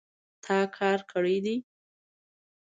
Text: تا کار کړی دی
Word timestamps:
تا 0.43 0.57
کار 0.77 0.99
کړی 1.11 1.37
دی 1.45 1.57